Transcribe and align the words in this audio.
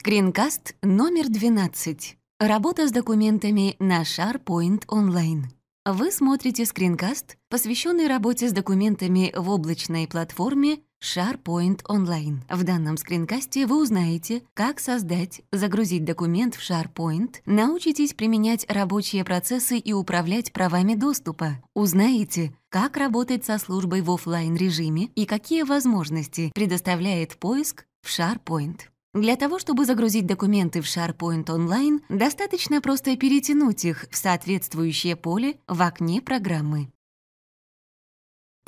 Скринкаст 0.00 0.76
номер 0.80 1.28
12. 1.28 2.18
Работа 2.38 2.86
с 2.86 2.92
документами 2.92 3.74
на 3.80 4.02
SharePoint 4.02 4.86
Online. 4.86 5.46
Вы 5.84 6.12
смотрите 6.12 6.66
скринкаст, 6.66 7.36
посвященный 7.48 8.06
работе 8.06 8.48
с 8.48 8.52
документами 8.52 9.32
в 9.34 9.50
облачной 9.50 10.06
платформе 10.06 10.78
SharePoint 11.02 11.82
Online. 11.88 12.36
В 12.48 12.62
данном 12.62 12.96
скринкасте 12.96 13.66
вы 13.66 13.82
узнаете, 13.82 14.44
как 14.54 14.78
создать, 14.78 15.42
загрузить 15.50 16.04
документ 16.04 16.54
в 16.54 16.60
SharePoint, 16.60 17.38
научитесь 17.44 18.14
применять 18.14 18.70
рабочие 18.70 19.24
процессы 19.24 19.78
и 19.78 19.92
управлять 19.92 20.52
правами 20.52 20.94
доступа, 20.94 21.60
узнаете, 21.74 22.54
как 22.68 22.96
работать 22.96 23.44
со 23.44 23.58
службой 23.58 24.02
в 24.02 24.12
офлайн 24.12 24.54
режиме 24.54 25.06
и 25.16 25.26
какие 25.26 25.64
возможности 25.64 26.52
предоставляет 26.54 27.36
поиск 27.36 27.84
в 28.02 28.16
SharePoint. 28.16 28.82
Для 29.18 29.34
того, 29.34 29.58
чтобы 29.58 29.84
загрузить 29.84 30.26
документы 30.26 30.80
в 30.80 30.84
SharePoint 30.84 31.46
Online, 31.46 32.00
достаточно 32.08 32.80
просто 32.80 33.16
перетянуть 33.16 33.84
их 33.84 34.06
в 34.12 34.16
соответствующее 34.16 35.16
поле 35.16 35.56
в 35.66 35.82
окне 35.82 36.22
программы. 36.22 36.92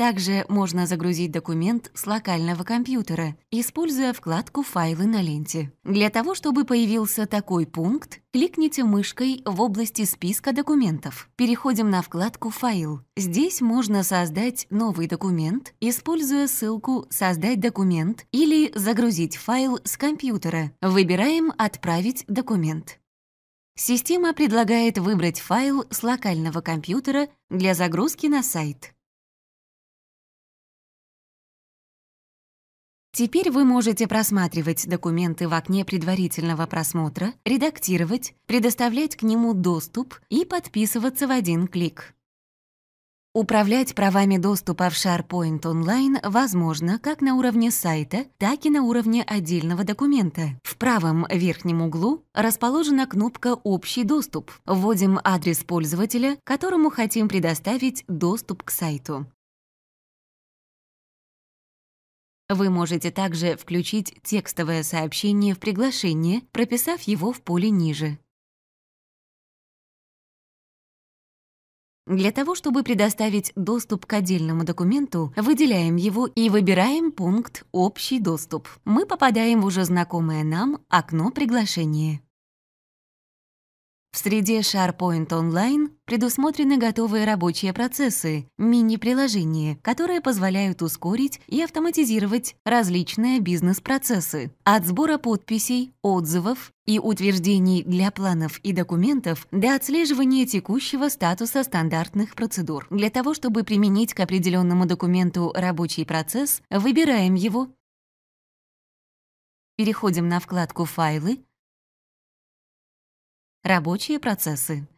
Также 0.00 0.46
можно 0.48 0.86
загрузить 0.86 1.30
документ 1.30 1.90
с 1.92 2.06
локального 2.06 2.64
компьютера, 2.64 3.36
используя 3.50 4.14
вкладку 4.14 4.62
«Файлы» 4.62 5.04
на 5.04 5.20
ленте. 5.20 5.74
Для 5.84 6.09
того, 6.09 6.34
чтобы 6.34 6.64
появился 6.64 7.26
такой 7.26 7.66
пункт, 7.66 8.23
кликните 8.32 8.84
мышкой 8.84 9.42
в 9.45 9.60
области 9.60 10.06
списка 10.06 10.54
документов. 10.54 11.28
Переходим 11.36 11.90
на 11.90 12.00
вкладку 12.00 12.48
«Файл». 12.48 13.02
Здесь 13.14 13.60
можно 13.60 14.02
создать 14.02 14.66
новый 14.70 15.06
документ, 15.06 15.74
используя 15.80 16.46
ссылку 16.46 17.06
«Создать 17.10 17.60
документ» 17.60 18.24
или 18.32 18.73
«Загрузить 18.74 19.37
файл 19.37 19.80
с 19.84 19.98
компьютера». 19.98 20.73
Выбираем 20.80 21.52
«Отправить 21.59 22.24
документ». 22.26 23.01
Система 23.76 24.32
предлагает 24.32 24.96
выбрать 24.96 25.40
файл 25.40 25.85
с 25.90 26.02
локального 26.02 26.62
компьютера 26.62 27.29
для 27.51 27.74
загрузки 27.74 28.29
на 28.29 28.42
сайт. 28.42 28.95
Теперь 33.21 33.51
вы 33.51 33.66
можете 33.66 34.09
просматривать 34.09 34.88
документы 34.88 35.46
в 35.46 35.52
окне 35.52 35.85
предварительного 35.85 36.65
просмотра, 36.65 37.35
редактировать, 37.45 38.32
предоставлять 38.46 39.15
к 39.15 39.23
нему 39.23 39.52
доступ 39.52 40.15
и 40.30 40.46
подписываться 40.46 41.26
в 41.29 41.30
один 41.30 41.68
клик. 41.68 42.15
Управлять 43.35 43.95
правами 43.95 44.38
доступа 44.38 44.88
в 44.88 44.95
SharePoint 44.95 45.60
Online 45.60 46.18
возможно 46.30 46.98
как 46.98 47.21
на 47.21 47.35
уровне 47.35 47.71
сайта, 47.71 48.24
так 48.38 48.65
и 48.65 48.71
на 48.71 48.85
уровне 48.85 49.23
отдельного 49.23 49.85
документа. 49.85 50.59
В 50.63 50.79
правом 50.79 51.26
верхнем 51.30 51.82
углу 51.82 52.24
расположена 52.32 53.07
кнопка 53.07 53.54
«Общий 53.54 54.04
доступ». 54.04 54.51
Вводим 54.65 55.21
адрес 55.23 55.59
пользователя, 55.59 56.38
которому 56.45 56.88
хотим 56.88 57.29
предоставить 57.29 58.02
доступ 58.09 58.63
к 58.63 58.71
сайту. 58.71 59.26
Вы 62.51 62.68
можете 62.68 63.12
также 63.12 63.56
включить 63.56 64.12
текстовое 64.25 64.82
сообщение 64.82 65.54
в 65.54 65.60
приглашение, 65.60 66.41
прописав 66.50 67.00
его 67.03 67.32
в 67.32 67.41
поле 67.42 67.70
ниже. 67.70 68.19
Для 72.09 72.32
того, 72.32 72.56
чтобы 72.56 72.82
предоставить 72.82 73.53
доступ 73.54 74.04
к 74.04 74.15
отдельному 74.15 74.65
документу, 74.65 75.32
выделяем 75.37 75.94
его 75.94 76.26
и 76.26 76.50
выбираем 76.50 77.12
пункт 77.12 77.65
«Общий 77.70 78.19
доступ». 78.19 78.69
Мы 78.84 79.06
попадаем 79.06 79.60
в 79.60 79.66
уже 79.66 79.84
знакомое 79.84 80.42
нам 80.42 80.84
окно 80.88 81.31
приглашения. 81.31 82.20
В 84.12 84.19
среде 84.19 84.59
SharePoint 84.59 85.28
Online 85.28 85.91
предусмотрены 86.05 86.78
готовые 86.78 87.25
рабочие 87.25 87.72
процессы, 87.72 88.49
мини-приложения, 88.59 89.76
которые 89.82 90.21
позволяют 90.21 90.82
ускорить 90.82 91.41
и 91.47 91.62
автоматизировать 91.62 92.56
различные 92.65 93.38
бизнес-процессы. 93.38 94.50
От 94.65 94.84
сбора 94.84 95.16
подписей, 95.19 95.94
отзывов 96.03 96.72
и 96.87 96.99
утверждений 96.99 97.84
для 97.84 98.10
планов 98.10 98.59
и 98.59 98.72
документов 98.72 99.47
до 99.53 99.76
отслеживания 99.76 100.44
текущего 100.44 101.09
статуса 101.09 101.62
стандартных 101.62 102.34
процедур. 102.34 102.88
Для 102.91 103.10
того, 103.10 103.32
чтобы 103.32 103.62
применить 103.62 104.12
к 104.12 104.19
определенному 104.19 104.87
документу 104.87 105.53
рабочий 105.54 106.04
процесс, 106.04 106.62
выбираем 106.69 107.37
его, 107.37 107.69
переходим 109.76 110.28
на 110.28 110.41
вкладку 110.41 110.84
«Файлы», 110.84 111.44
Рабочие 113.62 114.19
процессы. 114.19 114.88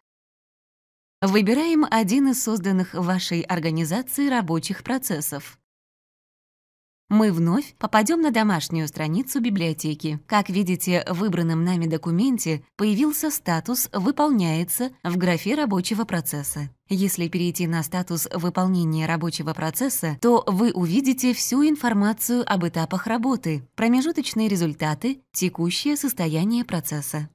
Выбираем 1.21 1.85
один 1.91 2.29
из 2.29 2.41
созданных 2.41 2.93
в 2.93 3.03
вашей 3.03 3.41
организации 3.41 4.29
рабочих 4.29 4.85
процессов. 4.85 5.59
Мы 7.09 7.33
вновь 7.33 7.75
попадем 7.77 8.21
на 8.21 8.31
домашнюю 8.31 8.87
страницу 8.87 9.41
библиотеки. 9.41 10.21
Как 10.27 10.49
видите, 10.49 11.03
в 11.09 11.15
выбранном 11.15 11.65
нами 11.65 11.87
документе 11.87 12.63
появился 12.77 13.31
статус 13.31 13.89
«Выполняется» 13.91 14.91
в 15.03 15.17
графе 15.17 15.55
рабочего 15.55 16.05
процесса. 16.05 16.69
Если 16.87 17.27
перейти 17.27 17.67
на 17.67 17.83
статус 17.83 18.29
выполнения 18.33 19.05
рабочего 19.07 19.53
процесса, 19.53 20.17
то 20.21 20.41
вы 20.47 20.71
увидите 20.71 21.33
всю 21.33 21.67
информацию 21.67 22.49
об 22.49 22.65
этапах 22.65 23.07
работы, 23.07 23.67
промежуточные 23.75 24.47
результаты, 24.47 25.21
текущее 25.33 25.97
состояние 25.97 26.63
процесса. 26.63 27.27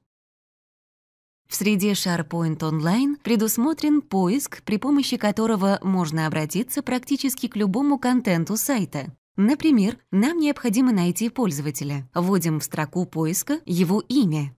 В 1.49 1.55
среде 1.55 1.93
SharePoint 1.93 2.59
Online 2.59 3.15
предусмотрен 3.23 4.01
поиск, 4.01 4.61
при 4.63 4.77
помощи 4.77 5.17
которого 5.17 5.79
можно 5.81 6.27
обратиться 6.27 6.83
практически 6.83 7.47
к 7.47 7.55
любому 7.55 7.97
контенту 7.97 8.55
сайта. 8.55 9.07
Например, 9.35 9.97
нам 10.11 10.37
необходимо 10.37 10.91
найти 10.91 11.29
пользователя. 11.29 12.07
Вводим 12.13 12.59
в 12.59 12.63
строку 12.63 13.05
поиска 13.07 13.59
его 13.65 13.99
имя. 14.07 14.55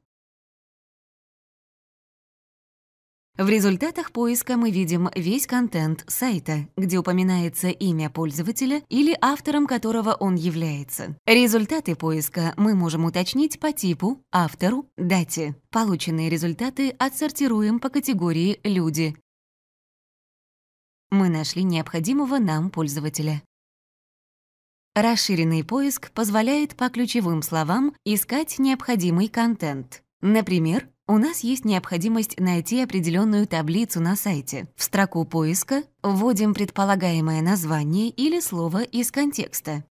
В 3.42 3.50
результатах 3.50 4.12
поиска 4.12 4.56
мы 4.56 4.70
видим 4.70 5.10
весь 5.16 5.48
контент 5.48 6.06
сайта, 6.08 6.68
где 6.78 7.00
упоминается 7.00 7.70
имя 7.70 8.12
пользователя 8.12 8.84
или 8.88 9.18
автором 9.20 9.66
которого 9.66 10.14
он 10.14 10.36
является. 10.36 11.18
Результаты 11.26 11.96
поиска 11.96 12.54
мы 12.56 12.76
можем 12.76 13.04
уточнить 13.06 13.60
по 13.60 13.72
типу, 13.72 14.24
автору, 14.32 14.88
дате. 14.96 15.56
Полученные 15.72 16.30
результаты 16.30 16.92
отсортируем 17.00 17.80
по 17.80 17.90
категории 17.90 18.60
«Люди». 18.64 19.18
Мы 21.10 21.28
нашли 21.28 21.64
необходимого 21.64 22.38
нам 22.38 22.70
пользователя. 22.70 23.42
Расширенный 24.94 25.64
поиск 25.64 26.12
позволяет 26.12 26.76
по 26.76 26.92
ключевым 26.92 27.42
словам 27.42 27.96
искать 28.06 28.60
необходимый 28.60 29.30
контент. 29.30 30.04
Например, 30.22 30.88
у 31.12 31.18
нас 31.18 31.42
есть 31.42 31.66
необходимость 31.66 32.40
найти 32.40 32.82
определенную 32.82 33.46
таблицу 33.46 34.00
на 34.00 34.16
сайте. 34.16 34.70
В 34.78 34.84
строку 34.84 35.26
поиска 35.26 35.84
вводим 36.02 36.54
предполагаемое 36.54 37.42
название 37.42 38.10
или 38.10 38.40
слово 38.40 38.84
из 38.84 39.12
контекста. 39.12 39.84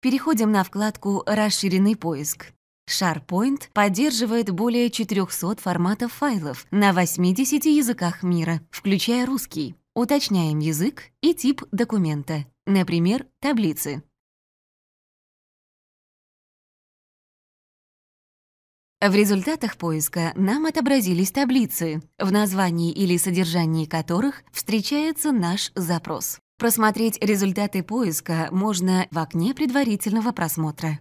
Переходим 0.00 0.50
на 0.50 0.64
вкладку 0.64 1.22
«Расширенный 1.26 1.94
поиск». 1.94 2.54
SharePoint 2.90 3.68
поддерживает 3.72 4.50
более 4.50 4.90
400 4.90 5.62
форматов 5.62 6.12
файлов 6.14 6.66
на 6.72 6.92
80 6.92 7.66
языках 7.66 8.24
мира, 8.24 8.60
включая 8.72 9.26
русский. 9.26 9.76
Уточняем 9.94 10.58
язык 10.58 11.04
и 11.20 11.34
тип 11.34 11.62
документа, 11.70 12.46
например, 12.66 13.26
таблицы. 13.40 14.02
В 19.00 19.14
результатах 19.14 19.76
поиска 19.76 20.32
нам 20.36 20.64
отобразились 20.64 21.30
таблицы, 21.30 22.00
в 22.18 22.32
названии 22.32 22.92
или 22.92 23.18
содержании 23.18 23.84
которых 23.84 24.42
встречается 24.52 25.32
наш 25.32 25.70
запрос. 25.74 26.38
Просмотреть 26.58 27.22
результаты 27.22 27.82
поиска 27.82 28.48
можно 28.50 29.06
в 29.10 29.18
окне 29.18 29.52
предварительного 29.52 30.32
просмотра. 30.32 30.98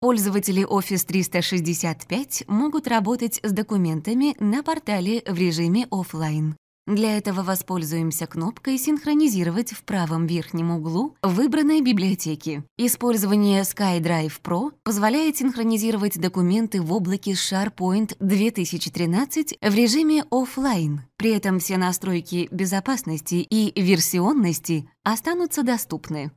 Пользователи 0.00 0.66
Office 0.66 1.04
365 1.04 2.44
могут 2.48 2.88
работать 2.88 3.40
с 3.42 3.52
документами 3.52 4.34
на 4.42 4.62
портале 4.62 5.22
в 5.26 5.36
режиме 5.36 5.86
офлайн. 5.90 6.56
Для 6.88 7.18
этого 7.18 7.42
воспользуемся 7.42 8.26
кнопкой 8.26 8.78
«Синхронизировать» 8.78 9.72
в 9.72 9.82
правом 9.82 10.26
верхнем 10.26 10.70
углу 10.70 11.14
выбранной 11.20 11.82
библиотеки. 11.82 12.64
Использование 12.78 13.60
SkyDrive 13.60 14.32
Pro 14.42 14.72
позволяет 14.84 15.36
синхронизировать 15.36 16.18
документы 16.18 16.80
в 16.80 16.90
облаке 16.94 17.32
SharePoint 17.32 18.16
2013 18.20 19.58
в 19.60 19.74
режиме 19.74 20.24
офлайн. 20.30 21.02
При 21.18 21.32
этом 21.32 21.58
все 21.58 21.76
настройки 21.76 22.48
безопасности 22.50 23.34
и 23.34 23.78
версионности 23.78 24.88
останутся 25.02 25.62
доступны. 25.62 26.30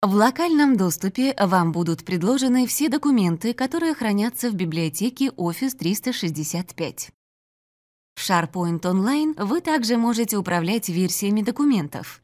В 0.00 0.14
локальном 0.14 0.78
доступе 0.78 1.36
вам 1.38 1.72
будут 1.72 2.06
предложены 2.06 2.66
все 2.66 2.88
документы, 2.88 3.52
которые 3.52 3.92
хранятся 3.92 4.48
в 4.48 4.54
библиотеке 4.54 5.26
Office 5.26 5.76
365. 5.76 7.10
В 8.14 8.20
SharePoint 8.20 8.80
Online 8.80 9.42
вы 9.42 9.60
также 9.60 9.96
можете 9.96 10.36
управлять 10.36 10.88
версиями 10.88 11.42
документов. 11.42 12.22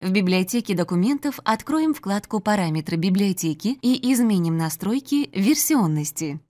В 0.00 0.10
библиотеке 0.10 0.74
документов 0.74 1.40
откроем 1.44 1.94
вкладку 1.94 2.40
«Параметры 2.40 2.96
библиотеки» 2.96 3.78
и 3.80 4.12
изменим 4.12 4.58
настройки 4.58 5.30
версионности. 5.32 6.40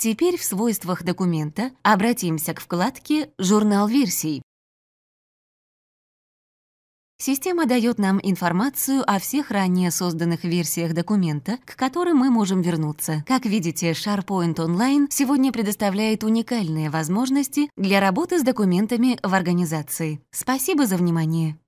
Теперь 0.00 0.38
в 0.38 0.44
свойствах 0.44 1.04
документа 1.04 1.72
обратимся 1.82 2.54
к 2.54 2.60
вкладке 2.60 3.34
«Журнал 3.38 3.86
версий». 3.86 4.42
Система 7.22 7.66
дает 7.66 7.98
нам 7.98 8.18
информацию 8.22 9.04
о 9.06 9.18
всех 9.18 9.50
ранее 9.50 9.90
созданных 9.90 10.42
версиях 10.42 10.94
документа, 10.94 11.58
к 11.66 11.76
которым 11.76 12.16
мы 12.16 12.30
можем 12.30 12.62
вернуться. 12.62 13.22
Как 13.26 13.44
видите, 13.44 13.90
SharePoint 13.90 14.54
Online 14.54 15.06
сегодня 15.10 15.52
предоставляет 15.52 16.24
уникальные 16.24 16.88
возможности 16.88 17.68
для 17.76 18.00
работы 18.00 18.38
с 18.38 18.42
документами 18.42 19.18
в 19.22 19.34
организации. 19.34 20.22
Спасибо 20.30 20.86
за 20.86 20.96
внимание! 20.96 21.58